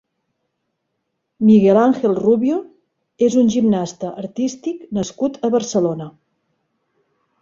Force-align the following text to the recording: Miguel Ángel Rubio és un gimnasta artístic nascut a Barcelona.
Miguel 1.49 1.79
Ángel 1.81 2.15
Rubio 2.21 2.57
és 3.27 3.37
un 3.43 3.53
gimnasta 3.57 4.11
artístic 4.23 4.81
nascut 5.01 5.39
a 5.49 5.53
Barcelona. 5.59 6.09